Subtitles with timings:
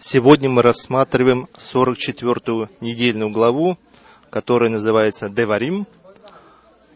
[0.00, 3.76] Сегодня мы рассматриваем 44-ю недельную главу,
[4.30, 5.88] которая называется Деварим.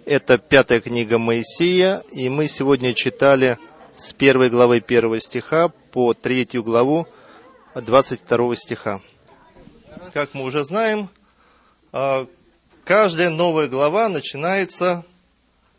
[0.05, 3.59] Это пятая книга Моисея, и мы сегодня читали
[3.97, 7.09] с первой главы первого стиха по третью главу
[7.75, 9.01] 22 стиха.
[10.13, 11.09] Как мы уже знаем,
[11.91, 12.29] а,
[12.85, 15.05] каждая новая глава начинается,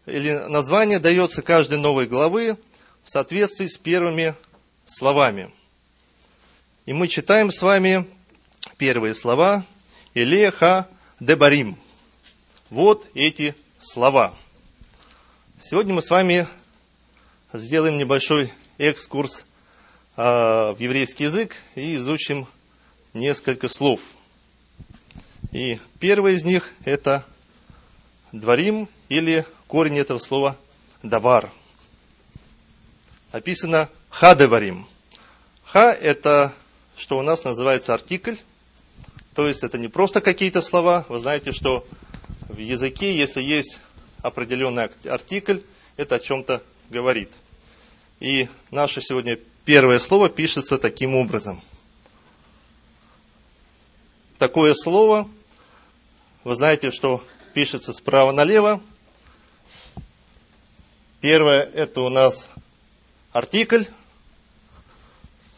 [0.05, 2.57] или название дается каждой новой главы
[3.05, 4.35] в соответствии с первыми
[4.85, 5.49] словами–
[6.85, 8.05] и мы читаем с вами
[8.77, 9.65] первые слова
[10.13, 10.87] Илеха
[11.19, 11.77] Дебарим.
[12.69, 14.33] Вот эти слова.
[15.61, 16.45] Сегодня мы с вами
[17.53, 19.45] сделаем небольшой экскурс
[20.17, 22.47] а, в еврейский язык и изучим
[23.13, 24.01] несколько слов.
[25.53, 27.25] И первое из них это
[28.33, 30.57] дворим или корень этого слова
[31.01, 31.49] давар.
[33.31, 34.85] Написано хадеварим.
[35.63, 36.53] Ха это
[36.95, 38.35] что у нас называется артикль.
[39.33, 41.05] То есть это не просто какие-то слова.
[41.09, 41.85] Вы знаете, что
[42.49, 43.79] в языке, если есть
[44.21, 45.59] определенный артикль,
[45.97, 47.31] это о чем-то говорит.
[48.19, 51.61] И наше сегодня первое слово пишется таким образом.
[54.37, 55.29] Такое слово,
[56.43, 58.81] вы знаете, что пишется справа налево.
[61.21, 62.49] Первое это у нас
[63.31, 63.83] артикль,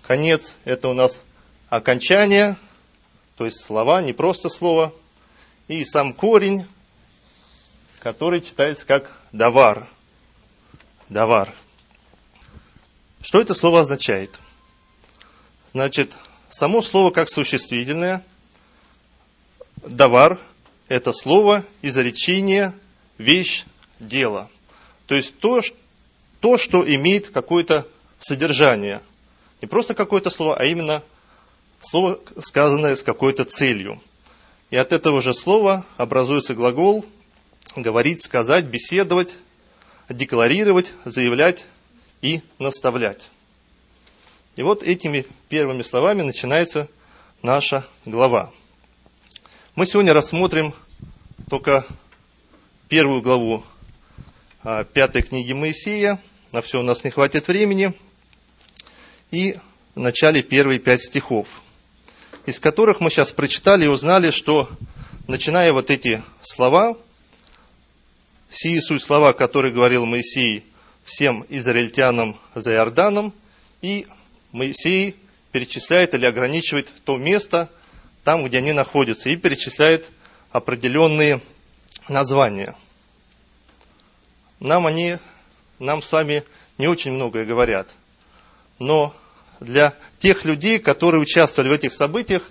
[0.08, 1.22] конец это у нас
[1.70, 2.56] окончание,
[3.38, 4.94] то есть слова, не просто слово,
[5.68, 6.66] и сам корень,
[8.00, 9.88] который читается как давар.
[11.10, 11.54] Давар.
[13.22, 14.40] Что это слово означает?
[15.74, 16.14] Значит,
[16.50, 18.24] само слово как существительное,
[19.78, 20.40] давар–
[20.88, 22.74] это слово, изречение,
[23.18, 23.66] вещь,
[24.00, 24.50] дело.
[25.08, 25.62] То есть то,
[26.40, 27.88] то что имеет какое-то
[28.20, 29.02] содержание.
[29.62, 31.04] Не просто какое-то слово, а именно
[31.82, 34.02] Слово, сказанное с какой-то целью.
[34.72, 37.06] И от этого же слова образуется глагол
[37.76, 39.38] говорить, сказать, беседовать,
[40.10, 41.66] декларировать, заявлять
[42.22, 43.30] и наставлять.
[44.56, 46.88] И вот этими первыми словами начинается
[47.44, 48.52] наша глава.
[49.76, 50.74] Мы сегодня рассмотрим
[51.50, 51.86] только
[52.88, 53.64] первую главу
[54.64, 56.20] а, пятой книги Моисея.
[56.52, 57.94] На все у нас не хватит времени.
[59.32, 59.58] И
[59.96, 61.48] в начале первые пять стихов–
[62.46, 64.70] из которых мы сейчас прочитали и узнали, что
[65.28, 66.96] начиная вот эти слова,
[68.50, 70.64] сии суть слова, которые говорил Моисей
[71.04, 73.34] всем израильтянам за Иорданом,
[73.82, 74.08] и
[74.52, 75.16] Моисей
[75.52, 77.70] перечисляет или ограничивает то место,
[78.24, 80.12] там, где они находятся, и перечисляет
[80.52, 81.42] определенные
[82.08, 82.76] названия.
[84.60, 85.18] Нам они,
[85.80, 86.44] нам с вами
[86.78, 87.90] не очень многое говорят,
[88.80, 89.16] но
[89.60, 92.44] для тех людей, которые участвовали в этих событиях,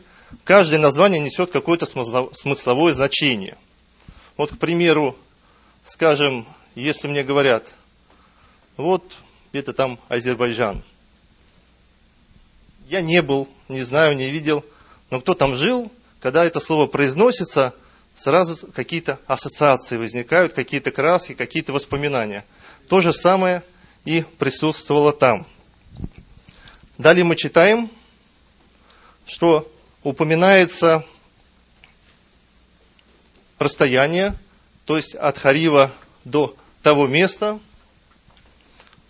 [0.45, 3.57] каждое название несет какое-то смысловое значение.
[4.37, 5.17] Вот, к примеру,
[5.85, 7.67] скажем, если мне говорят,
[8.77, 9.05] вот
[9.53, 10.83] это там Азербайджан.
[12.89, 14.65] Я не был, не знаю, не видел,
[15.11, 15.91] но кто там жил,
[16.21, 17.75] когда это слово произносится,
[18.17, 22.45] сразу какие-то ассоциации возникают, какие-то краски, какие-то воспоминания.
[22.89, 23.63] То же самое
[24.05, 25.47] и присутствовало там–
[26.99, 27.91] Далее мы читаем,
[29.27, 29.69] что
[30.05, 31.05] упоминается
[33.59, 34.39] расстояние,
[34.85, 35.91] то есть от Харива
[36.25, 37.59] до того места,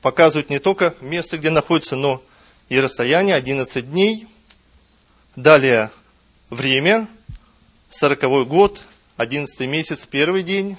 [0.00, 2.22] показывает не только место, где находится, но
[2.70, 4.28] и расстояние 11 дней.
[5.36, 5.90] Далее
[6.48, 7.06] время,
[7.90, 8.82] 40 год,
[9.18, 10.78] 11 месяц, первый день.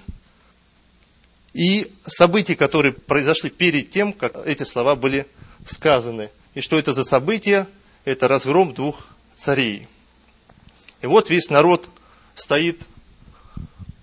[1.53, 5.27] И события, которые произошли перед тем, как эти слова были
[5.67, 7.67] сказаны– и что это за событие?
[8.05, 9.05] Это разгром двух
[9.37, 9.87] царей.
[11.01, 11.89] И вот весь народ
[12.33, 12.81] стоит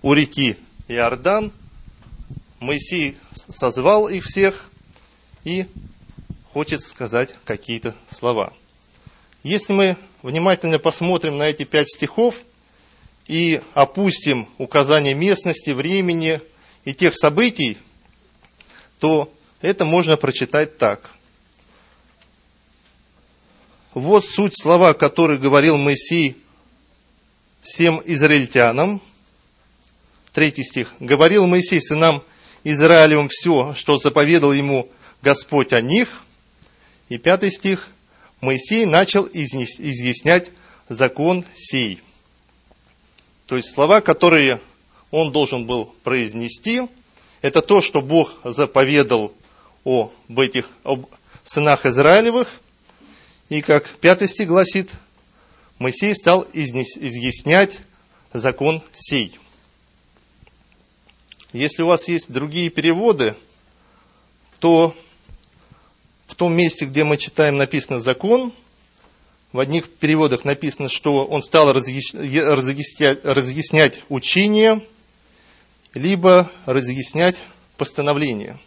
[0.01, 1.51] у реки Иордан.
[2.59, 3.17] Моисей
[3.49, 4.69] созвал их всех
[5.43, 5.65] и
[6.53, 8.53] хочет сказать какие-то слова.
[9.41, 12.35] Если мы внимательно посмотрим на эти пять стихов
[13.27, 16.39] и опустим указание местности, времени
[16.85, 17.79] и тех событий,
[18.99, 21.09] то это можно прочитать так.
[23.93, 26.35] Вот суть слова, которые говорил Моисей
[27.61, 28.99] всем израильтянам.
[30.33, 30.93] Третий стих.
[30.99, 32.23] «Говорил Моисей сынам
[32.63, 34.89] Израилевым все, что заповедал ему
[35.21, 36.23] Господь о них».
[37.07, 37.89] И пятый стих.
[38.41, 40.49] Моисей начал изъяснять
[40.89, 42.01] закон сей.
[43.45, 44.59] То есть слова, которые
[45.11, 46.81] он должен был произнести,
[47.43, 49.31] это то, что Бог заповедал
[49.85, 51.05] об этих об
[51.43, 52.47] сынах Израилевых–
[53.53, 54.89] и как пятый стих гласит,
[55.77, 57.81] Моисей стал изъяснять
[58.33, 59.37] закон сей.
[61.51, 63.35] Если у вас есть другие переводы,
[64.57, 64.95] то
[66.25, 68.51] в том месте, где мы читаем написано «закон»,
[69.51, 74.81] в одних переводах написано, что он стал разъяснять, разъяснять учение,
[75.93, 77.35] либо разъяснять
[77.77, 78.57] постановление.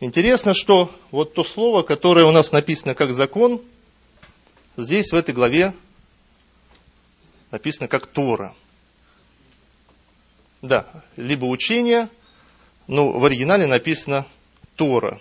[0.00, 3.60] Интересно, что вот то слово, которое у нас написано как закон,
[4.76, 5.74] здесь в этой главе
[7.50, 8.54] написано как Тора.
[10.62, 10.86] Да,
[11.16, 12.08] либо учение,
[12.86, 14.26] но в оригинале написано
[14.76, 15.20] Тора.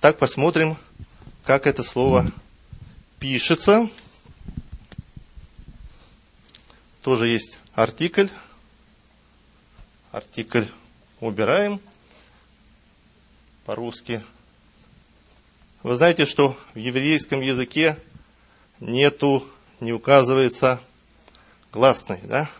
[0.00, 0.76] Так посмотрим,
[1.44, 2.30] как это слово
[3.18, 3.88] пишется.
[7.02, 8.28] Тоже есть артикль.
[10.12, 10.64] Артикль
[11.20, 11.80] убираем
[13.64, 14.22] по-русски.
[15.86, 17.96] Вы знаете, что в еврейском языке
[18.80, 19.46] нету,
[19.78, 20.80] не указывается
[21.72, 22.50] гласной, да?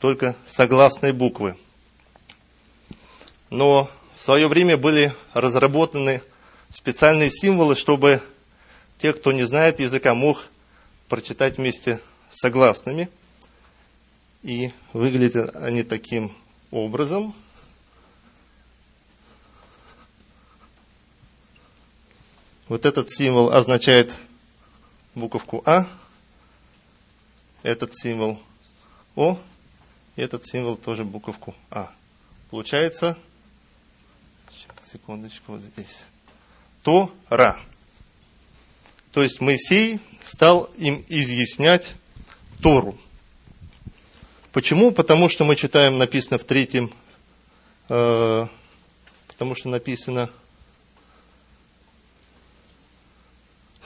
[0.00, 1.56] только согласные буквы.
[3.48, 6.20] Но в свое время были разработаны
[6.72, 8.20] специальные символы, чтобы
[8.98, 10.48] те, кто не знает языка, мог
[11.08, 13.08] прочитать вместе с согласными.
[14.42, 16.32] И выглядят они таким
[16.72, 17.36] образом.
[22.68, 24.14] Вот этот символ означает
[25.14, 25.86] буковку А,
[27.62, 28.38] этот символ
[29.16, 29.38] О,
[30.16, 31.90] и этот символ тоже буковку А.
[32.50, 33.16] Получается,
[34.52, 36.02] сейчас, секундочку, вот здесь,
[36.82, 37.58] Тора.
[39.12, 41.94] То есть Моисей стал им изъяснять
[42.62, 42.98] Тору.
[44.52, 44.92] Почему?
[44.92, 46.92] Потому что мы читаем, написано в третьем,
[47.88, 48.46] э,
[49.26, 50.30] потому что написано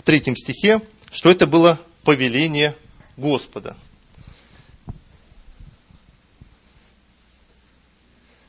[0.03, 0.81] в третьем стихе,
[1.13, 2.77] что это было повеление
[3.17, 3.77] Господа.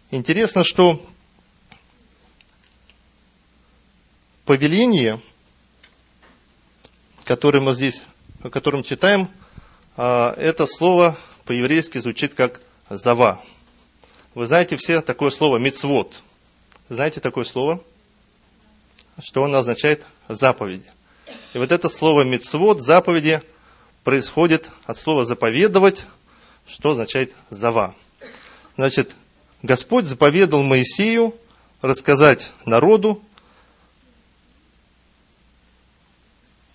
[0.10, 1.00] Интересно, что
[4.46, 5.22] повеление,
[7.24, 8.02] которое мы здесь,
[8.42, 9.30] о котором читаем,
[9.96, 11.16] а, это слово
[11.46, 13.40] по-еврейски звучит как «зава».
[14.34, 16.24] Вы знаете все такое слово «мицвод».
[16.90, 17.84] Знаете такое слово?
[19.22, 20.92] Что оно означает «заповеди».
[21.54, 23.42] И вот это слово «мицвод», «заповеди»
[24.04, 26.04] происходит от слова «заповедовать»,
[26.68, 27.94] что означает «зава».
[28.76, 29.16] Значит,
[29.62, 31.36] Господь заповедал Моисею
[31.84, 33.22] рассказать народу,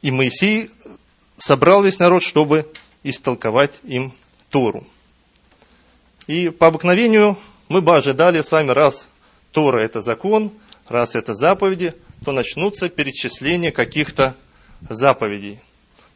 [0.00, 0.70] и Моисей
[1.36, 2.70] собрал весь народ, чтобы
[3.02, 4.14] истолковать им
[4.48, 4.86] Тору.
[6.28, 7.36] И по обыкновению
[7.68, 9.08] мы бы ожидали с вами, раз
[9.50, 10.52] Тора– это закон,
[10.86, 14.36] раз это заповеди, то начнутся перечисления каких-то
[14.88, 15.60] заповедей.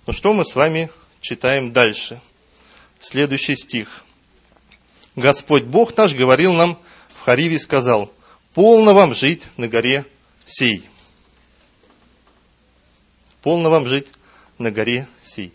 [0.07, 2.21] Но что мы с вами читаем дальше?
[3.01, 4.05] Следующий стих–
[5.17, 6.79] Господь Бог наш говорил нам
[7.15, 8.11] в Хариве и сказал,
[8.55, 10.07] полно вам жить на горе
[10.47, 10.89] сей.
[13.43, 14.09] Полно вам жить
[14.59, 15.53] на горе сей.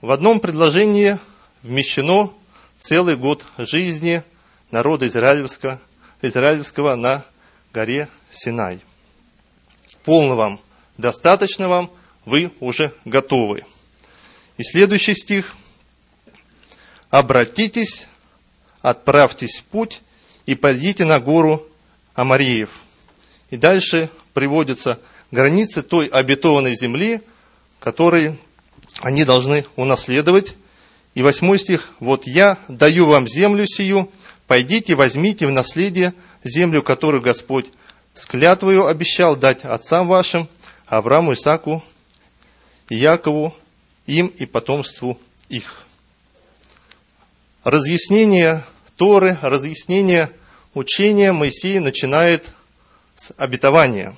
[0.00, 1.18] В одном предложении
[1.62, 2.32] вмещено
[2.78, 4.22] целый год жизни
[4.70, 5.80] народа израильского,
[6.22, 7.24] израильского на
[7.72, 8.80] горе Синай.
[10.04, 10.60] Полно вам,
[10.96, 11.90] достаточно вам,
[12.24, 13.64] вы уже готовы.
[14.56, 15.54] И следующий стих–
[17.18, 18.08] обратитесь,
[18.82, 20.02] отправьтесь в путь
[20.46, 21.64] и пойдите на гору
[22.14, 22.70] Амариев.
[23.50, 24.98] И дальше приводятся
[25.30, 27.20] границы той обетованной земли,
[27.78, 28.36] которые
[29.00, 30.56] они должны унаследовать.
[31.14, 31.90] И восьмой стих.
[32.00, 34.10] «Вот я даю вам землю сию,
[34.48, 37.66] пойдите, возьмите в наследие землю, которую Господь
[38.14, 40.48] с клятвою обещал дать отцам вашим,
[40.86, 41.82] Аврааму, Исаку
[42.88, 43.54] Якову,
[44.06, 45.84] им и потомству их»
[47.64, 48.62] разъяснение
[48.96, 50.30] Торы, разъяснение
[50.74, 52.52] учения Моисей начинает
[53.16, 54.14] с обетования.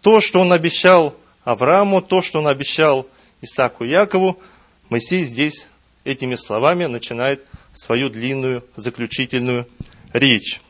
[0.00, 3.06] То, что он обещал Аврааму, то, что он обещал
[3.42, 4.40] Исааку и Якову,
[4.88, 5.66] Моисей здесь
[6.04, 9.66] этими словами начинает свою длинную заключительную
[10.12, 10.60] речь.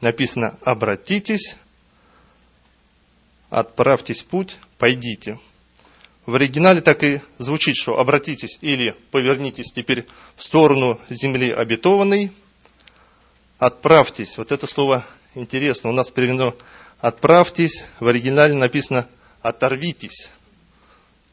[0.00, 1.56] Написано «Обратитесь,
[3.50, 5.38] отправьтесь путь, пойдите».
[6.28, 12.32] В оригинале так и звучит, что обратитесь или повернитесь теперь в сторону земли обетованной,
[13.58, 14.36] отправьтесь.
[14.36, 15.88] Вот это слово интересно.
[15.88, 16.54] У нас переведено
[17.00, 19.08] отправьтесь, в оригинале написано
[19.40, 20.28] оторвитесь.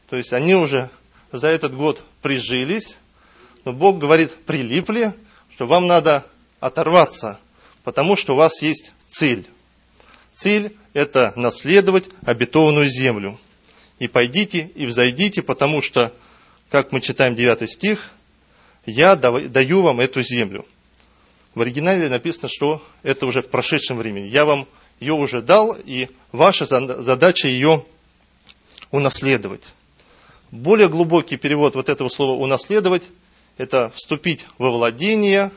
[0.08, 0.88] То есть они уже
[1.30, 2.96] за этот год прижились,
[3.66, 5.12] но Бог говорит, прилипли,
[5.54, 6.24] что вам надо
[6.60, 7.38] оторваться,
[7.84, 9.46] потому что у вас есть цель.
[10.32, 13.38] Цель– это наследовать обетованную землю–
[13.98, 16.12] и пойдите, и взойдите, потому что,
[16.70, 18.10] как мы читаем 9 стих,
[18.84, 20.66] я даю вам эту землю.
[21.54, 24.26] В оригинале написано, что это уже в прошедшем времени.
[24.26, 24.66] Я вам
[25.00, 27.84] ее уже дал, и ваша задача ее
[28.90, 29.62] унаследовать.
[30.50, 33.04] Более глубокий перевод вот этого слова «унаследовать»–
[33.56, 35.50] это вступить во владение,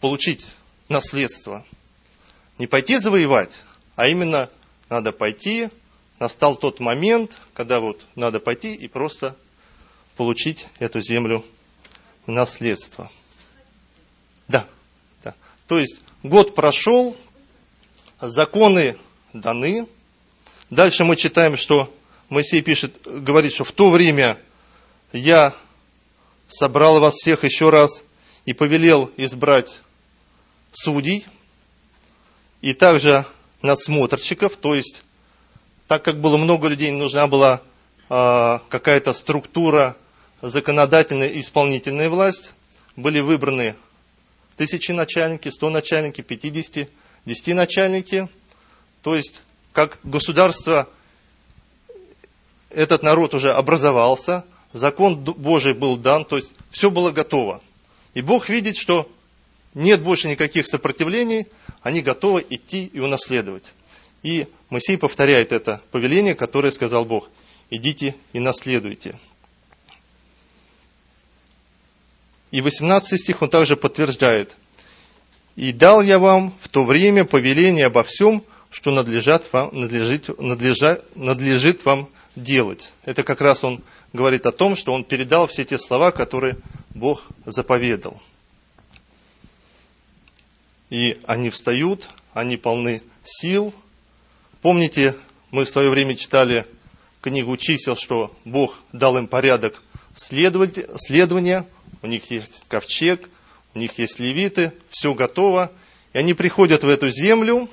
[0.00, 0.44] получить
[0.88, 1.64] наследство.
[2.58, 3.50] Не пойти завоевать,
[4.00, 4.48] а именно
[4.88, 5.68] надо пойти,
[6.18, 9.36] настал тот момент, когда вот надо пойти и просто
[10.16, 11.44] получить эту землю
[12.26, 13.12] наследство.
[14.48, 14.66] Да,
[15.22, 15.34] да.
[15.66, 17.14] То есть год прошел,
[18.22, 18.96] законы
[19.34, 19.86] даны.
[20.70, 21.94] Дальше мы читаем, что
[22.30, 24.40] Моисей пишет, говорит, что в то время
[25.12, 25.54] я
[26.48, 28.02] собрал вас всех еще раз
[28.46, 29.78] и повелел избрать
[30.72, 31.26] судей
[32.62, 33.26] и также
[33.62, 35.02] надсмотрщиков, то есть
[35.86, 37.62] так как было много людей, нужна была
[38.08, 39.96] э, какая-то структура
[40.40, 42.52] законодательная и исполнительная власть,
[42.96, 43.74] были выбраны
[44.56, 46.88] тысячи начальники, сто начальники, пятидесяти,
[47.24, 48.28] десяти начальники,
[49.02, 50.88] то есть как государство
[52.70, 57.62] этот народ уже образовался, закон Божий был дан, то есть все было готово.
[58.14, 59.10] И Бог видит, что
[59.74, 61.46] нет больше никаких сопротивлений,
[61.82, 63.64] они готовы идти и унаследовать.
[64.22, 67.28] И Моисей повторяет это повеление, которое сказал Бог.
[67.70, 69.18] Идите и наследуйте.
[72.50, 74.56] И 18 стих он также подтверждает.
[75.56, 81.00] И дал я вам в то время повеление обо всем, что надлежат вам, надлежит, надлежа,
[81.14, 82.90] надлежит вам делать.
[83.04, 83.82] Это как раз он
[84.12, 86.56] говорит о том, что он передал все те слова, которые
[86.90, 88.20] Бог заповедал.
[90.90, 93.72] И они встают, они полны сил.
[94.60, 95.16] Помните,
[95.50, 96.66] мы в свое время читали
[97.20, 99.82] книгу чисел, что Бог дал им порядок
[100.16, 101.66] следования,
[102.02, 103.28] у них есть ковчег,
[103.74, 105.70] у них есть левиты, все готово.
[106.12, 107.68] И они приходят в эту землю,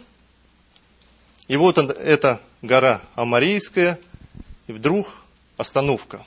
[1.48, 4.00] и вот эта гора Амарийская,
[4.68, 5.08] и вдруг
[5.56, 6.26] остановка.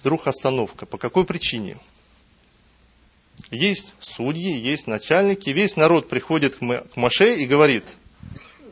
[0.00, 0.84] Вдруг остановка.
[0.84, 1.78] По какой причине?
[3.50, 7.84] Есть судьи, есть начальники, весь народ приходит к Маше и говорит,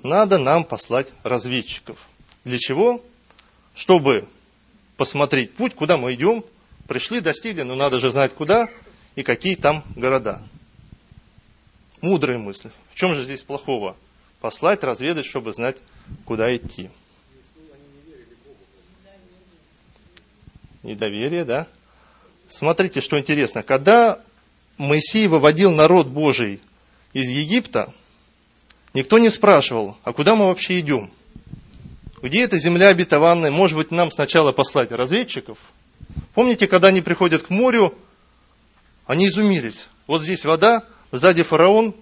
[0.02, 1.99] надо нам послать разведчиков.
[2.45, 3.02] Для чего?
[3.75, 4.26] Чтобы
[4.97, 6.45] посмотреть путь, куда мы идем.
[6.88, 8.69] Пришли, достигли, но надо же знать куда
[9.14, 10.42] и какие там города.
[12.00, 12.71] Мудрые мысли.
[12.92, 13.97] В чем же здесь плохого?
[14.42, 15.76] послать, разведать, чтобы знать,
[16.26, 16.90] куда идти.
[20.83, 21.69] Недоверие, да?
[22.50, 23.62] Смотрите, что интересно.
[23.62, 24.21] Когда
[24.79, 26.61] Моисей выводил народ Божий
[27.12, 27.93] из Египта,
[28.95, 31.11] никто не спрашивал, а куда мы вообще идем?
[32.23, 33.50] Где эта земля обетованная?
[33.50, 35.59] Может быть, нам сначала послать разведчиков?
[36.35, 37.95] Помните, когда они приходят к морю,
[39.07, 39.87] они изумились.
[40.07, 41.95] Вот здесь вода, сзади фараон,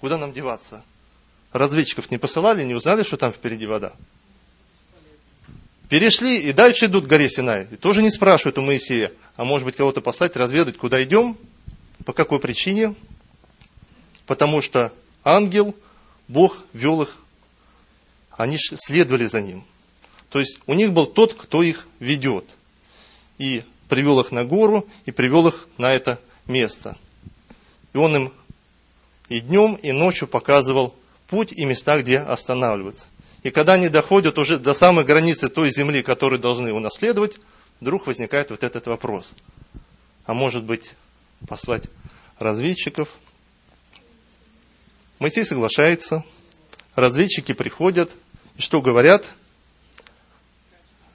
[0.00, 0.82] куда нам деваться?
[1.56, 3.92] разведчиков не посылали, не узнали, что там впереди вода.
[5.88, 7.68] Перешли и дальше идут к горе Синай.
[7.70, 11.36] И тоже не спрашивают у Моисея, а может быть кого-то послать, разведать, куда идем,
[12.06, 12.94] по какой причине.
[14.24, 15.74] Потому что ангел,
[16.28, 17.18] Бог вел их,
[18.30, 19.64] они следовали за ним.
[20.30, 22.44] То есть у них был тот, кто их ведет.
[23.38, 26.96] И привел их на гору, и привел их на это место.
[27.92, 28.32] И он им
[29.28, 30.94] и днем, и ночью показывал
[31.28, 33.06] путь и места, где останавливаться.
[33.42, 37.36] И когда они доходят уже до самой границы той земли, которую должны унаследовать,
[37.80, 39.30] вдруг возникает вот этот вопрос.
[40.24, 40.94] А может быть,
[41.48, 41.84] послать
[42.38, 43.08] разведчиков?
[45.18, 46.24] Моисей соглашается,
[46.94, 48.10] разведчики приходят,
[48.56, 49.30] и что говорят?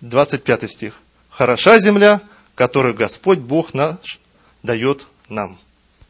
[0.01, 0.99] 25 стих.
[1.29, 2.21] «Хороша земля,
[2.55, 4.19] которую Господь Бог наш
[4.63, 5.59] дает нам».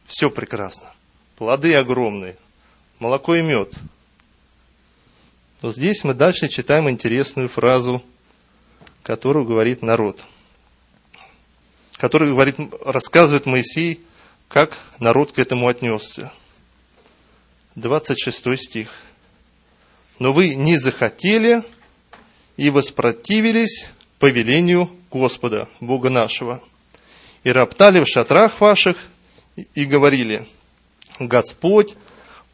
[0.06, 0.92] Все прекрасно.
[1.36, 2.36] Плоды огромные,
[2.98, 3.72] молоко и мед–
[5.62, 8.02] но здесь мы дальше читаем интересную фразу,
[9.04, 10.24] которую говорит народ.
[11.96, 14.00] Который говорит, рассказывает Моисей,
[14.48, 16.32] как народ к этому отнесся.
[17.74, 18.88] 26 стих.
[20.18, 21.62] Но вы не захотели
[22.56, 23.86] и воспротивились
[24.18, 26.62] повелению Господа, Бога нашего,
[27.44, 28.96] и роптали в шатрах ваших
[29.74, 30.46] и говорили,
[31.18, 31.94] Господь,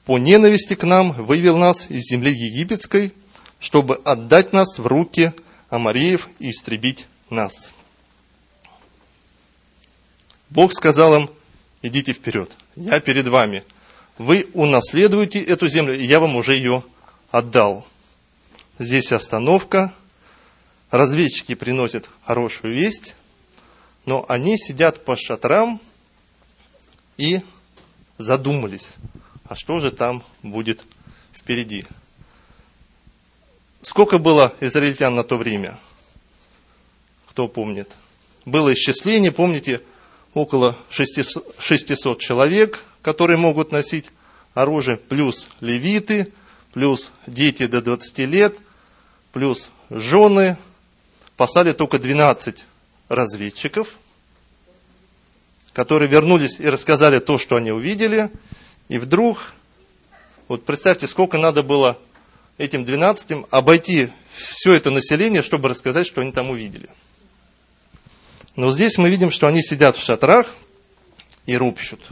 [0.04, 3.12] по ненависти к нам вывел нас из земли египетской,
[3.60, 5.32] чтобы отдать нас в руки
[5.68, 7.70] Амареев и истребить нас.
[10.50, 11.30] Бог сказал им,
[11.82, 13.64] идите вперед, я перед вами.
[14.16, 16.82] Вы унаследуете эту землю, и я вам уже ее
[17.30, 17.86] отдал.
[18.78, 19.94] Здесь остановка.
[20.90, 23.14] Разведчики приносят хорошую весть,
[24.06, 25.80] но они сидят по шатрам
[27.18, 27.42] и
[28.16, 28.88] задумались,
[29.44, 30.80] а что же там будет
[31.34, 31.84] впереди.
[33.82, 35.78] Сколько было израильтян на то время?
[37.28, 37.90] Кто помнит?
[38.46, 39.82] Было исчисление, помните,
[40.34, 44.06] около 600 человек, которые могут носить
[44.54, 46.32] оружие, плюс левиты,
[46.72, 48.56] плюс дети до 20 лет,
[49.32, 50.56] плюс жены.
[51.36, 52.64] Послали только 12
[53.08, 53.96] разведчиков,
[55.72, 58.30] которые вернулись и рассказали то, что они увидели.
[58.88, 59.52] И вдруг,
[60.48, 61.96] вот представьте, сколько надо было
[62.58, 66.88] этим 12 обойти все это население, чтобы рассказать, что они там увидели.
[68.58, 70.52] Но здесь мы видим, что они сидят в шатрах
[71.46, 72.04] и ропщут.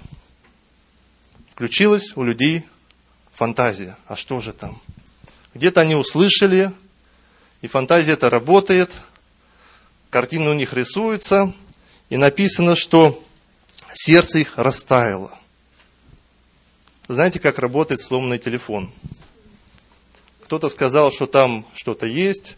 [1.50, 2.64] Включилась у людей
[3.32, 3.96] фантазия.
[4.06, 4.80] А что же там?
[5.54, 6.70] Где-то они услышали,
[7.62, 8.92] и фантазия это работает,
[10.10, 11.52] картина у них рисуется,
[12.10, 13.20] и написано, что
[13.92, 15.36] сердце их растаяло.
[17.08, 18.92] Знаете, как работает сломанный телефон?
[20.44, 22.54] Кто-то сказал, что там что-то есть,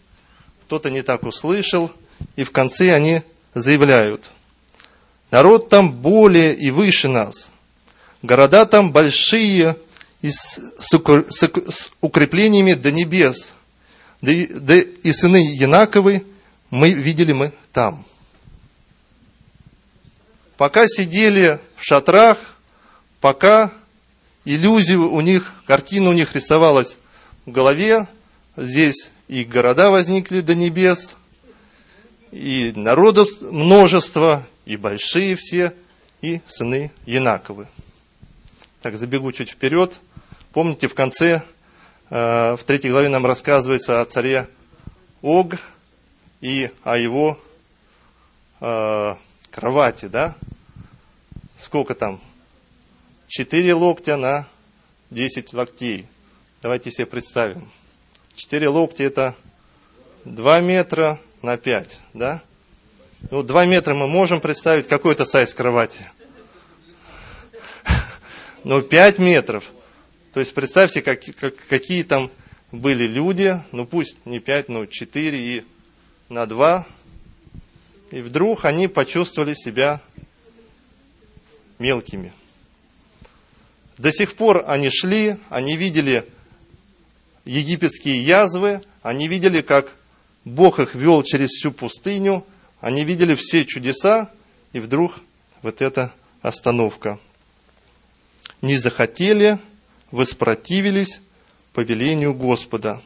[0.65, 1.91] кто-то не так услышал,
[2.35, 4.29] и в конце они заявляют,
[5.31, 7.49] народ там более и выше нас,
[8.21, 9.77] города там большие
[10.21, 13.53] и с, с укреплениями до небес,
[14.21, 16.25] да и, да и сыны Янаковы
[16.69, 18.05] мы видели мы там.
[20.57, 22.37] Пока сидели в шатрах,
[23.21, 23.71] пока
[24.43, 26.97] иллюзия у них, картина у них рисовалась
[27.45, 28.07] в голове,
[28.57, 31.15] здесь и города возникли до небес,
[32.31, 35.73] и народу множество, и большие все,
[36.21, 37.67] и сыны Янаковы.
[38.81, 39.93] Так, забегу чуть вперед.
[40.51, 41.43] Помните, в конце,
[42.09, 44.47] э, в третьей главе нам рассказывается о царе
[45.21, 45.55] Ог
[46.41, 47.39] и о его
[48.61, 49.15] э,
[49.51, 50.35] кровати, да?
[51.59, 52.21] Сколько там?
[53.27, 54.47] Четыре локтя на
[55.09, 56.07] десять локтей.
[56.61, 57.69] Давайте себе представим.
[58.35, 59.35] Четыре локтя это
[60.25, 62.43] два метра на 5, да?
[63.31, 65.99] Ну, 2 метра мы можем представить какой-то сайз кровати.
[68.63, 69.71] Но 5 метров.
[70.33, 72.31] То есть представьте, как, как, какие там
[72.71, 75.63] были люди, ну пусть не 5, но 4 и
[76.29, 76.87] на 2.
[78.11, 80.01] И вдруг они почувствовали себя
[81.79, 82.31] мелкими.
[83.97, 86.25] До сих пор они шли, они видели
[87.45, 89.91] египетские язвы, они видели, как
[90.45, 92.45] Бог их вел через всю пустыню,
[92.79, 94.31] они видели все чудеса,
[94.71, 95.19] и вдруг
[95.61, 97.19] вот эта остановка.
[98.61, 99.59] Не захотели,
[100.11, 101.21] воспротивились
[101.73, 103.01] повелению Господа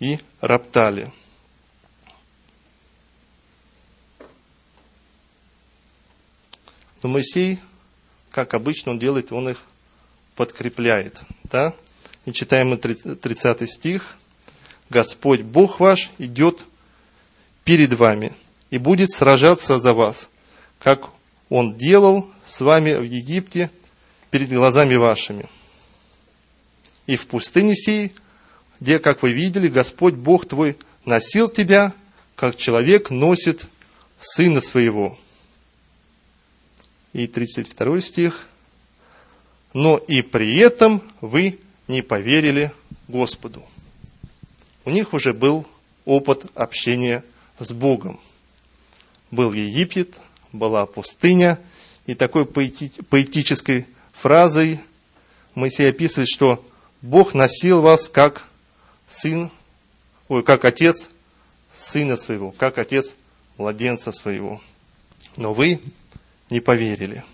[0.00, 1.12] и роптали.
[7.02, 7.58] Но Моисей,
[8.30, 9.64] как обычно он делает, он их
[10.36, 11.20] подкрепляет.
[11.44, 11.74] Да?
[12.24, 14.16] И читаем мы 30 стих.
[14.92, 16.64] Господь Бог ваш идет
[17.64, 18.32] перед вами
[18.70, 20.28] и будет сражаться за вас,
[20.78, 21.08] как
[21.48, 23.70] Он делал с вами в Египте
[24.30, 25.48] перед глазами вашими.
[27.06, 28.12] И в пустыне сей,
[28.80, 30.76] где, как вы видели, Господь Бог твой
[31.06, 31.94] носил тебя,
[32.36, 33.66] как человек носит
[34.20, 35.18] сына своего.
[37.14, 38.46] И 32 стих.
[39.72, 42.72] Но и при этом вы не поверили
[43.08, 43.64] Господу
[44.84, 45.66] у них уже был
[46.04, 47.24] опыт общения
[47.58, 48.20] с Богом.
[49.30, 50.14] Был Египет,
[50.52, 51.58] была пустыня,
[52.06, 54.80] и такой поэтической фразой
[55.54, 56.64] Моисей описывает, что
[57.00, 58.46] Бог носил вас как
[59.08, 59.50] сын,
[60.28, 61.08] ой, как отец
[61.76, 63.14] сына своего, как отец
[63.56, 64.60] младенца своего.
[65.36, 65.80] Но вы
[66.50, 67.24] не поверили.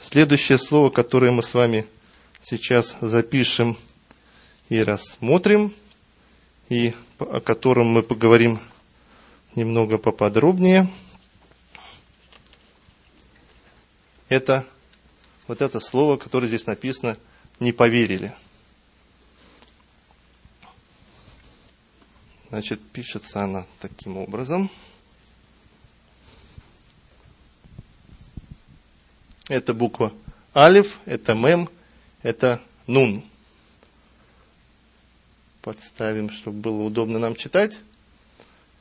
[0.00, 1.86] Следующее слово, которое мы с вами
[2.42, 3.78] сейчас запишем–
[4.68, 5.74] и рассмотрим,
[6.68, 8.60] и о котором мы поговорим
[9.54, 10.88] немного поподробнее.
[14.28, 14.66] Это
[15.46, 17.16] вот это слово, которое здесь написано,
[17.60, 18.34] не поверили.
[22.50, 24.70] Значит, пишется она таким образом.
[29.48, 30.12] Это буква
[30.54, 31.70] Алиф, это Мем,
[32.22, 33.24] это Нун
[35.68, 37.76] подставим, чтобы было удобно нам читать.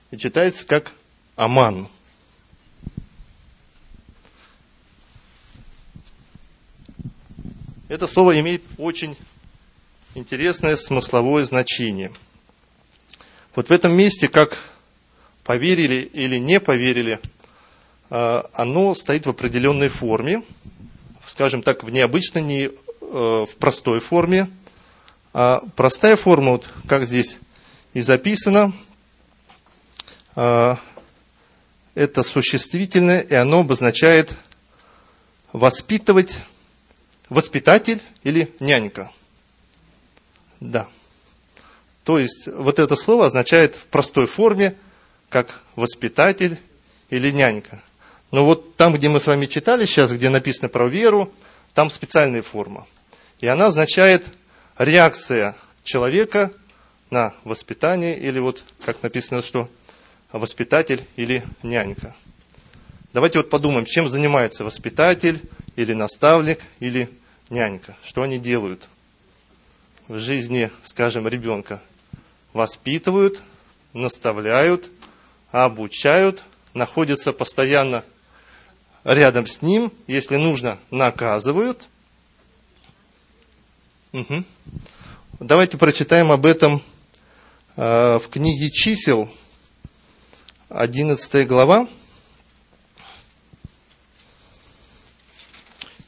[0.10, 0.93] И читается как
[1.36, 1.89] Аман.
[7.89, 9.17] Это слово имеет очень
[10.15, 12.10] интересное смысловое значение.
[13.54, 14.58] Вот в этом месте, как
[15.43, 17.19] поверили или не поверили,
[18.10, 20.41] э, оно стоит в определенной форме,
[21.28, 22.71] скажем так, в необычной, не э,
[23.02, 24.47] в простой форме.
[25.34, 27.38] А простая форма, вот как здесь
[27.94, 28.74] и записано,
[30.36, 30.76] э,
[31.96, 34.36] это существительное, и оно обозначает
[35.52, 36.38] воспитывать,
[37.30, 39.12] воспитатель или нянька.
[40.60, 40.88] Да.
[42.04, 44.76] То есть вот это слово означает в простой форме,
[45.30, 46.58] как воспитатель
[47.10, 47.82] или нянька.
[48.32, 51.32] Но вот там, где мы с вами читали сейчас, где написано про веру,
[51.74, 52.86] там специальная форма.
[53.40, 54.26] И она означает
[54.78, 56.52] реакция человека
[57.10, 59.70] на воспитание, или вот, как написано, что
[60.32, 62.16] воспитатель или нянька.
[63.13, 65.42] Давайте вот подумаем, чем занимается воспитатель
[65.76, 67.10] или наставник или
[67.50, 67.96] нянька.
[68.04, 68.88] Что они делают
[70.08, 71.82] в жизни, скажем, ребенка?
[72.54, 73.42] Воспитывают,
[73.94, 74.90] наставляют,
[75.52, 78.04] обучают, находятся постоянно
[79.04, 81.88] рядом с ним, если нужно, наказывают.
[84.18, 84.44] Угу.
[85.42, 86.82] Давайте прочитаем об этом
[87.76, 89.30] э, в книге чисел,
[90.70, 91.88] 11 глава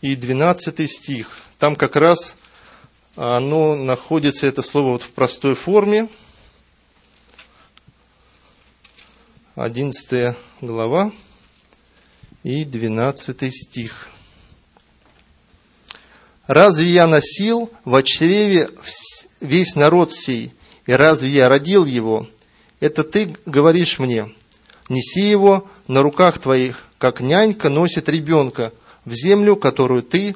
[0.02, 1.38] и 12 стих.
[1.60, 2.36] Там как раз
[3.16, 6.10] оно находится, это слово вот в простой форме.
[9.54, 11.12] 11 глава
[12.42, 14.10] и 12 стих.
[16.50, 18.72] «Разве я носил в чреве
[19.40, 20.52] весь народ сей,
[20.88, 22.28] и разве я родил его?
[22.80, 24.34] Это ты говоришь мне,
[24.90, 28.74] неси его на руках твоих, как нянька носит ребенка
[29.06, 30.36] в землю, которую ты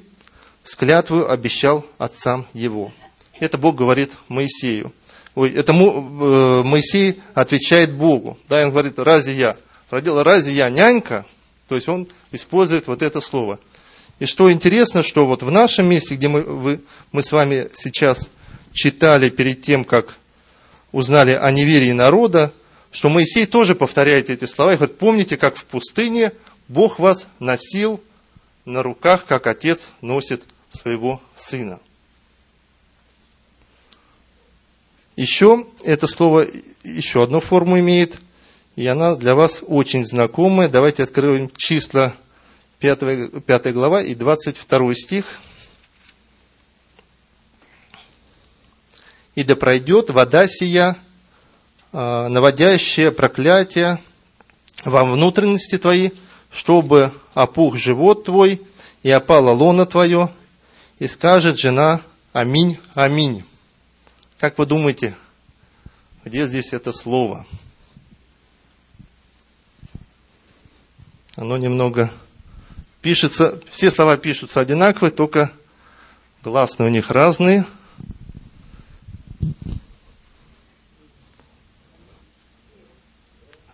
[0.63, 2.93] с клятвою обещал отцам его».
[3.39, 4.93] Это Бог говорит Моисею.
[5.33, 8.37] Ой, это э, Моисей отвечает Богу.
[8.47, 9.57] Да, он говорит, разве я
[9.89, 11.25] родил, разве я нянька?
[11.67, 13.57] То есть он использует вот это слово.
[14.19, 18.29] И что интересно, что вот в нашем месте, где мы, вы, мы с вами сейчас
[18.71, 20.17] читали перед тем, как
[20.91, 22.53] узнали о неверии народа,
[22.91, 26.31] что Моисей тоже повторяет эти слова и говорит, помните, как в пустыне
[26.67, 28.01] Бог вас носил
[28.65, 31.79] на руках, как отец носит своего сына.
[35.15, 36.47] Еще это слово
[36.83, 38.17] еще одну форму имеет–
[38.75, 40.67] и она для вас очень знакомая.
[40.67, 42.15] Давайте откроем числа
[42.83, 45.39] 5, 5 глава и 22 стих.
[49.35, 50.97] «И да пройдет вода сия,
[51.93, 54.03] а, наводящая проклятие
[54.83, 56.09] во внутренности твои,
[56.51, 58.61] чтобы опух живот твой
[59.01, 60.29] и опала лона твое,
[60.99, 62.01] и скажет жена
[62.33, 63.45] Аминь, Аминь».
[64.39, 65.15] Как вы думаете,
[66.25, 67.45] где здесь это слово?
[71.37, 72.11] Оно немного
[73.03, 75.51] пишется, все слова пишутся одинаковые, только
[76.41, 77.65] гласные у них разные.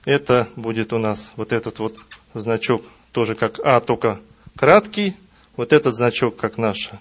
[0.03, 1.95] Это будет у нас вот этот вот
[2.33, 4.19] значок, тоже как А, только
[4.55, 5.15] краткий.
[5.55, 6.99] Вот этот значок, как наше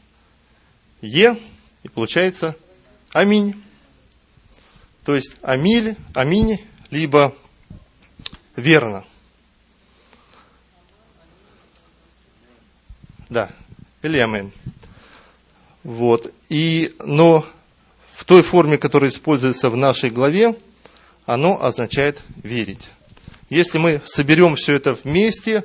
[1.01, 1.37] Е.
[1.83, 2.55] И получается
[3.13, 3.63] Аминь.
[5.05, 6.61] То есть Амиль, Аминь,
[6.91, 7.35] либо
[8.55, 9.05] верно.
[13.31, 13.51] Да,
[14.03, 14.53] амен.
[15.85, 16.33] Вот.
[16.49, 17.45] И, но
[18.15, 20.57] в той форме, которая используется в нашей главе,
[21.27, 22.89] оно означает верить.
[23.51, 25.65] Если мы соберем все это вместе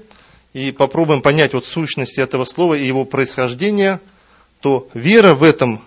[0.52, 4.02] и попробуем понять вот сущность этого слова и его происхождение,
[4.60, 5.82] то вера в этом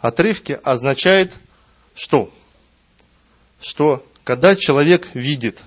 [0.00, 1.32] отрывке означает
[1.94, 2.32] что?
[3.60, 5.58] Что когда человек видит,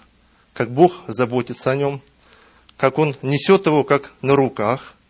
[0.54, 2.02] как Бог заботится о нем,
[2.78, 4.96] как Он несет его как на руках–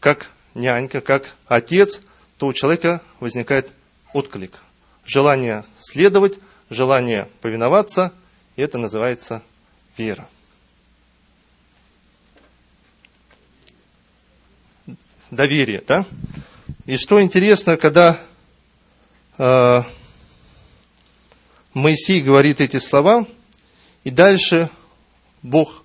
[0.00, 2.00] как нянька, как отец,
[2.36, 3.70] то у человека возникает
[4.12, 4.58] отклик.
[5.04, 6.34] Желание следовать,
[6.70, 8.12] желание повиноваться,
[8.56, 9.42] и это называется
[9.96, 10.28] вера.
[15.30, 16.06] Доверие, да?
[16.86, 18.18] И что интересно, когда
[19.36, 19.82] э,
[21.74, 23.26] Моисей говорит эти слова,
[24.04, 24.70] и дальше
[25.42, 25.84] Бог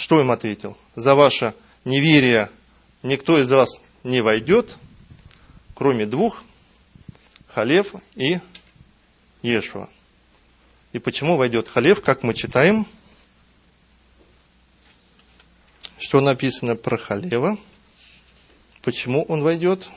[0.00, 0.78] что им ответил?
[0.94, 2.50] За ваше неверие
[3.02, 4.76] никто из вас не войдет,
[5.74, 6.42] кроме двух,
[7.48, 8.38] Халев и
[9.42, 9.88] Ешуа.
[10.92, 12.86] И почему войдет Халев, как мы читаем,
[15.98, 17.58] что написано про Халева,
[18.82, 19.88] почему он войдет.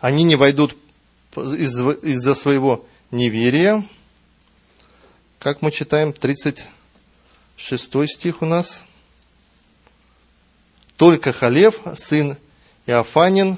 [0.00, 0.76] Они не войдут
[1.36, 3.86] из-за своего неверия.
[5.38, 8.84] Как мы читаем, 36 стих у нас.
[10.98, 12.36] Только Халев, сын
[12.86, 13.56] Иофанин,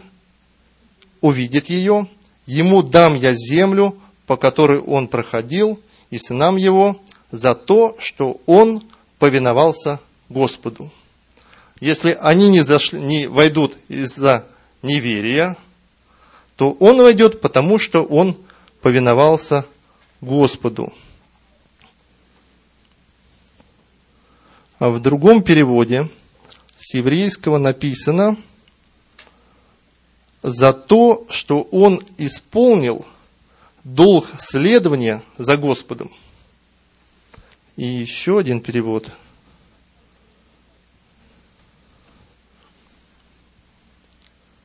[1.22, 2.06] увидит ее,
[2.44, 7.00] ему дам я землю, по которой он проходил, и сынам его,
[7.30, 8.82] за то, что он
[9.18, 10.92] повиновался Господу.
[11.80, 14.44] Если они не, зашли, не войдут из-за
[14.82, 15.56] неверия,
[16.56, 18.36] то он войдет, потому что он
[18.82, 19.64] повиновался
[20.20, 20.92] Господу.
[24.78, 26.10] А в другом переводе
[26.90, 28.36] с еврейского написано
[30.42, 33.06] за то, что он исполнил
[33.84, 36.10] долг следования за Господом.
[37.76, 39.08] И еще один перевод.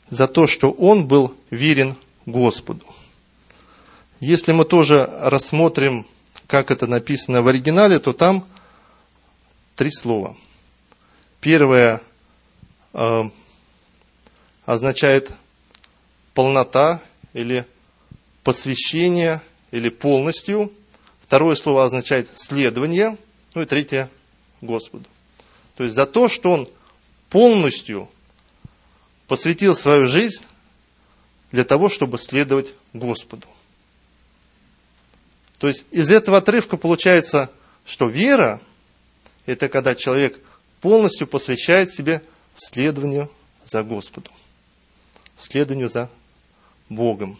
[0.10, 2.88] За то, что он был верен Господу.
[4.20, 6.08] Если мы тоже рассмотрим,
[6.48, 8.48] как это написано в оригинале, то там
[9.76, 10.36] три слова.
[11.40, 12.02] Первое
[14.66, 15.32] означает
[16.34, 17.02] полнота
[17.34, 17.66] или
[18.44, 20.72] посвящение или полностью.
[21.22, 23.18] Второе слово означает следование.
[23.54, 24.10] Ну и третье–
[24.62, 25.06] Господу.
[25.76, 26.70] То есть за то, что он
[27.30, 28.10] полностью
[29.28, 30.42] посвятил свою жизнь
[31.52, 33.48] для того, чтобы следовать Господу.
[35.58, 37.50] То есть из этого отрывка получается,
[37.86, 38.62] что вера–
[39.46, 40.40] это когда человек
[40.82, 42.22] полностью посвящает себе
[42.56, 43.30] следованию
[43.66, 44.34] за Господом,
[45.38, 46.10] следованию за
[46.90, 47.40] Богом,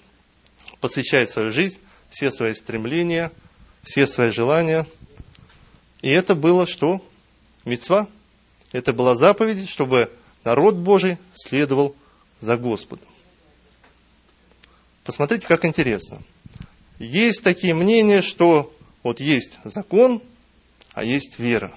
[0.80, 3.32] посвящает свою жизнь, все свои стремления,
[3.84, 4.88] все свои желания.
[6.02, 7.04] И это было что?
[7.66, 8.08] Мецва.
[8.72, 10.12] Это была заповедь, чтобы
[10.44, 11.96] народ Божий следовал
[12.42, 13.08] за Господом.
[15.04, 16.22] Посмотрите, как интересно.
[17.00, 18.74] Есть такие мнения, что
[19.04, 20.22] вот есть закон,
[20.94, 21.74] а есть вера.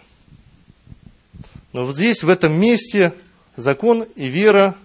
[1.73, 3.13] Но здесь, в этом месте,
[3.59, 4.77] закон и вера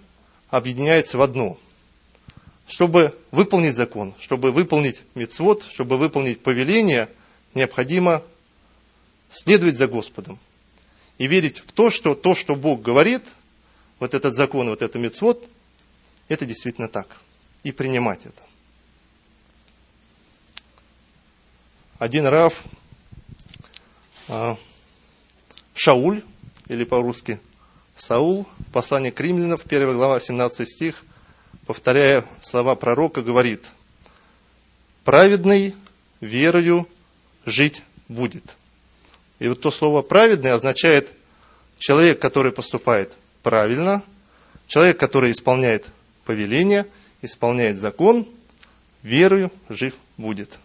[0.49, 1.57] объединяются в одно.
[2.67, 7.09] Чтобы выполнить закон, чтобы выполнить мецвод, чтобы выполнить повеление,
[7.53, 8.23] необходимо
[9.29, 10.39] следовать за Господом.
[11.17, 13.23] И верить в то, что то, что Бог говорит,
[13.99, 15.47] вот этот закон, вот этот мецвод,
[16.27, 17.17] это действительно так.
[17.63, 18.41] И принимать это.
[22.03, 22.61] один Рав
[24.27, 24.57] а,
[25.73, 26.21] Шауль,
[26.67, 27.39] или по-русски
[27.97, 31.03] Саул, послание к римлянам, 1 глава, 17 стих,
[31.65, 33.63] повторяя слова пророка, говорит,
[35.03, 35.75] «Праведный
[36.19, 36.87] верою
[37.45, 38.43] жить будет».
[39.39, 41.11] И вот то слово «праведный» означает
[41.77, 44.03] человек, который поступает правильно,
[44.67, 45.85] человек, который исполняет
[46.25, 46.87] повеление,
[47.21, 48.27] исполняет закон,
[49.01, 50.57] верою жив будет.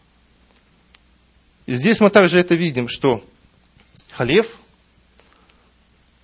[1.66, 3.22] И здесь мы также это видим, что
[4.12, 4.56] Халев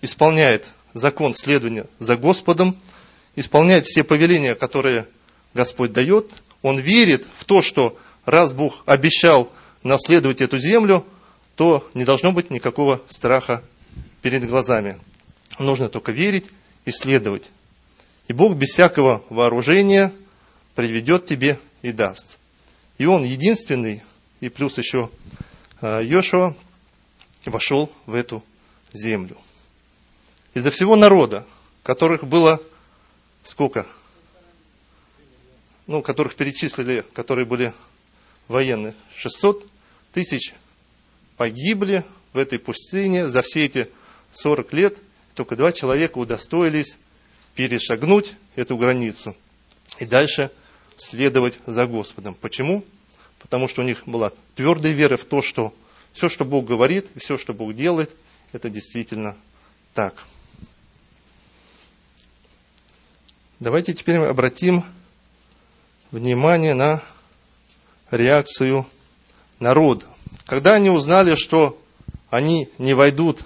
[0.01, 2.77] исполняет закон следования за Господом,
[3.37, 5.07] исполняет все повеления, которые
[5.53, 6.31] Господь дает.
[6.63, 9.51] Он верит в то, что раз Бог обещал
[9.83, 11.05] наследовать эту землю,
[11.57, 13.63] то не должно быть никакого страха
[14.23, 14.99] перед глазами.
[15.59, 16.47] Нужно только верить
[16.85, 17.51] и следовать.
[18.29, 20.13] И Бог без всякого вооружения
[20.75, 22.39] приведет тебе и даст.
[22.99, 24.03] И Он единственный,
[24.41, 25.11] и плюс еще
[25.81, 26.55] а, Йошуа
[27.45, 28.43] вошел в эту
[28.93, 29.37] землю.
[30.55, 31.47] Из-за всего народа,
[31.83, 32.63] которых было
[33.45, 33.87] сколько?
[35.87, 37.75] Ну, которых перечислили, которые были
[38.49, 39.67] военные, 600
[40.13, 40.55] тысяч
[41.37, 43.91] погибли в этой пустыне за все эти
[44.33, 44.97] 40 лет.
[45.35, 46.97] Только два человека удостоились
[47.55, 49.37] перешагнуть эту границу
[49.99, 50.51] и дальше
[50.97, 52.35] следовать за Господом.
[52.35, 52.85] Почему?
[53.45, 55.75] потому что у них была твердая вера в то, что
[56.15, 58.11] все, что Бог говорит, все, что Бог делает,
[58.53, 59.37] это действительно
[59.93, 60.25] так.
[63.61, 64.85] Давайте теперь обратим
[66.11, 67.03] внимание на
[68.11, 68.87] реакцию
[69.61, 70.07] народа.
[70.47, 71.81] Когда они узнали, что
[72.31, 73.41] они не войдут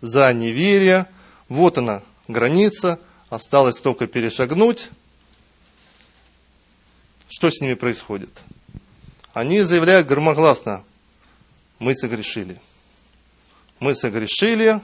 [0.00, 1.06] за неверие,
[1.48, 2.98] вот она граница,
[3.30, 4.88] осталось только перешагнуть,
[7.28, 8.30] что с ними происходит?
[9.38, 10.82] они заявляют громогласно,
[11.78, 12.60] мы согрешили.
[13.78, 14.80] Мы согрешили,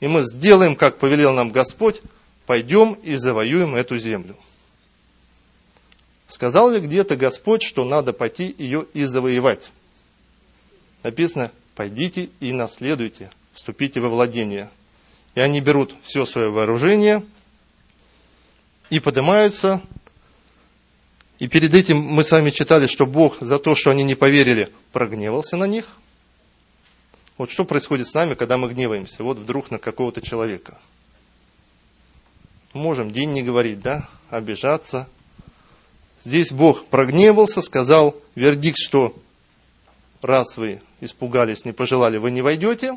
[0.00, 2.00] и мы сделаем, как повелел нам Господь,
[2.52, 4.36] пойдем и завоюем эту землю.
[6.28, 9.72] Сказал ли где-то Господь, что надо пойти ее и завоевать?
[11.02, 14.68] Написано, пойдите и наследуйте, вступите во владение.
[15.34, 17.24] И они берут все свое вооружение
[18.90, 19.80] и поднимаются
[21.38, 24.68] И перед этим мы с вами читали, что Бог за то, что они не поверили,
[24.92, 25.86] прогневался на них.
[27.38, 29.24] Вот что происходит с нами, когда мы гневаемся?
[29.24, 30.78] Вот вдруг на какого-то человека.
[32.72, 34.08] Можем день не говорить, да?
[34.30, 35.06] Обижаться.
[36.24, 39.14] Здесь Бог прогневался, сказал вердикт, что
[40.22, 42.96] раз вы испугались, не пожелали, вы не войдете.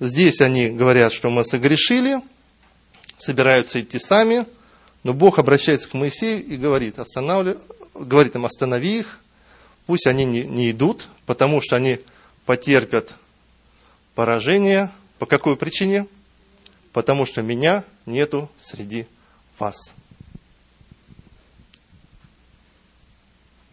[0.00, 2.20] Здесь они говорят, что мы согрешили,
[3.16, 4.44] собираются идти сами,
[5.02, 7.58] но Бог обращается к Моисею и говорит, останавливай,
[7.94, 9.20] говорит им, останови их,
[9.86, 12.00] пусть они не, не идут, потому что они
[12.44, 13.14] потерпят
[14.14, 14.90] поражение.
[15.18, 16.06] По какой причине?
[16.96, 19.06] Потому что меня нету среди
[19.58, 19.76] вас.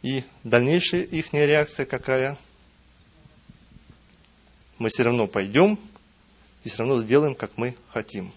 [0.02, 2.38] И дальнейшая их реакция какая?
[4.78, 5.80] Мы все равно пойдем
[6.66, 8.34] и все равно сделаем, как мы хотим.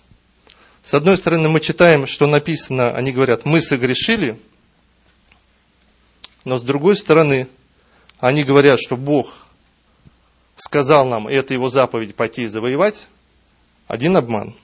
[0.84, 4.40] С одной стороны, мы читаем, что написано, они говорят, мы согрешили,
[6.44, 7.48] но с другой стороны,
[8.20, 9.34] они говорят, что Бог
[10.56, 13.08] сказал нам, это его заповедь, пойти и завоевать,
[13.88, 14.54] один обман.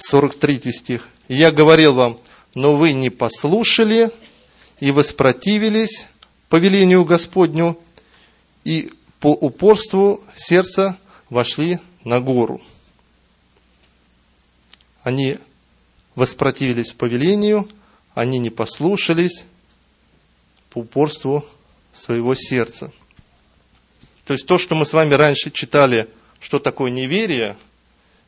[0.00, 1.08] Сорок третий стих.
[1.28, 2.18] «Я говорил вам,
[2.54, 4.10] но вы не послушали
[4.80, 6.06] и воспротивились
[6.48, 7.78] повелению Господню,
[8.64, 10.98] и по упорству сердца
[11.30, 12.60] вошли на гору.
[15.02, 15.38] Они
[16.14, 17.68] воспротивились повелению,
[18.14, 19.44] они не послушались
[20.70, 21.44] по упорству
[21.94, 22.92] своего сердца.
[24.24, 27.56] То есть то, что мы с вами раньше читали, что такое неверие,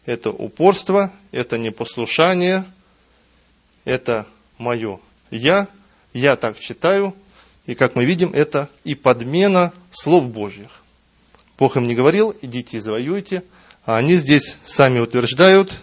[0.07, 2.65] это упорство, это непослушание,
[3.85, 4.27] это
[4.59, 5.01] мое
[5.35, 5.69] я,
[6.13, 7.15] я так читаю,
[7.67, 10.83] и как мы видим, это и подмена слов Божьих.
[11.59, 13.43] Бог им не говорил, идите и завоюйте.
[13.85, 15.79] А они здесь сами утверждают,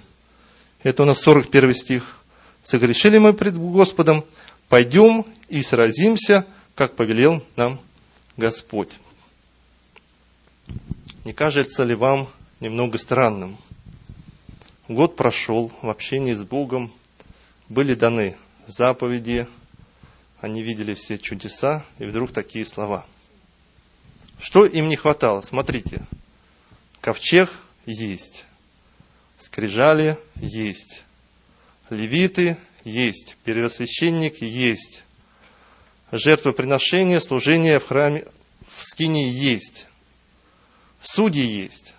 [0.82, 2.24] это у нас 41 стих,
[2.64, 4.26] согрешили мы пред Господом,
[4.70, 7.80] пойдем и сразимся, как повелел нам
[8.38, 8.90] Господь.
[11.26, 12.28] Не кажется ли вам
[12.60, 13.58] немного странным?
[14.94, 16.92] Год прошел в общении с Богом,
[17.70, 18.36] были даны
[18.68, 19.48] заповеди,
[20.40, 23.06] они видели все чудеса, и вдруг такие слова–
[24.42, 25.42] что им не хватало?
[25.42, 26.04] Смотрите,
[27.00, 27.52] ковчег
[27.86, 28.44] есть,
[29.40, 31.04] скрижали есть,
[31.92, 35.04] левиты есть, первосвященник есть,
[36.12, 38.26] жертвоприношение, служение в храме,
[38.80, 39.86] в скине есть,
[41.04, 41.94] судьи есть.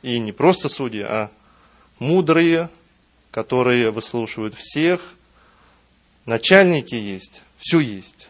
[0.00, 1.30] И не просто судьи, а
[2.04, 2.68] мудрые,
[3.30, 5.14] которые выслушивают всех,
[6.26, 8.28] начальники есть, все есть.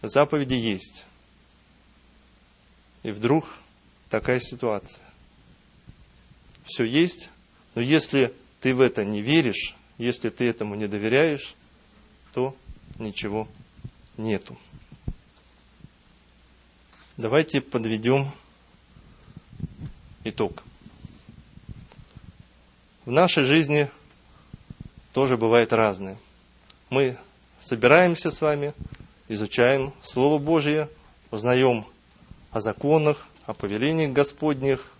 [0.00, 1.04] Заповеди есть.
[3.02, 3.46] И вдруг
[4.08, 5.02] такая ситуация.
[6.64, 7.28] Все есть,
[7.74, 11.54] но если ты в это не веришь, если ты этому не доверяешь,
[12.32, 12.56] то
[12.98, 13.48] ничего
[14.16, 14.56] нету.
[17.16, 18.30] Давайте подведем
[20.24, 20.62] итог.
[23.06, 23.90] В нашей жизни
[25.12, 26.16] тоже бывает разное.
[26.88, 27.18] Мы
[27.60, 28.72] собираемся с вами,
[29.28, 30.88] изучаем Слово Божье,
[31.30, 31.84] узнаем
[32.50, 34.90] о законах, о повелениях Господних.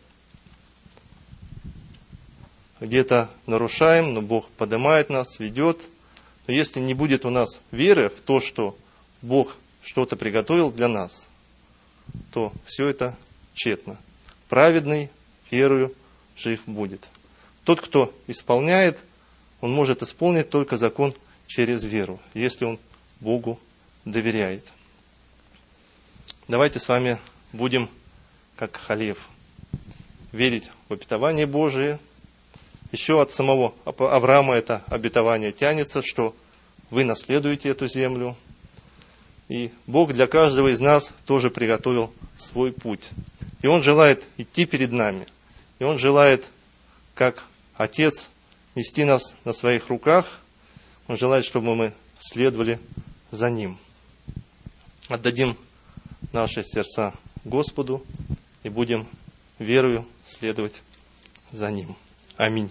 [2.79, 5.81] Где-то нарушаем, но Бог поднимает нас, ведет.
[6.47, 8.77] Но если не будет у нас веры в то, что
[9.23, 11.25] Бог что-то приготовил для нас,
[12.33, 13.17] то все это
[13.55, 13.97] тщетно.
[14.51, 15.09] Праведный
[15.51, 15.95] верою
[16.37, 17.09] жив будет.
[17.65, 18.99] Тот, кто исполняет,
[19.61, 21.15] он может исполнить только закон
[21.47, 22.79] через веру, если он
[23.21, 23.59] Богу
[24.05, 24.65] доверяет.
[26.47, 27.19] Давайте с вами
[27.53, 27.89] будем,
[28.57, 29.29] как Халев,
[30.31, 31.99] верить в обетование Божие.
[32.93, 36.37] Еще от самого Авраама это обетование тянется, что
[36.91, 38.37] вы наследуете эту землю.
[39.49, 43.03] И Бог для каждого из нас тоже приготовил свой путь.
[43.63, 45.27] И Он желает идти перед нами.
[45.79, 46.45] И Он желает,
[47.15, 47.45] как
[47.77, 48.29] Отец,
[48.75, 50.41] нести нас на своих руках.
[51.09, 52.79] Он желает, чтобы мы следовали
[53.31, 53.79] за Ним.
[55.09, 55.57] Отдадим
[56.33, 57.15] наши сердца
[57.45, 58.05] Господу
[58.63, 59.07] и будем
[59.59, 60.83] верою следовать
[61.53, 61.97] за Ним.
[62.37, 62.71] Аминь.